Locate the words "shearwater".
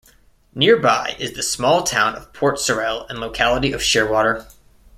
3.81-4.47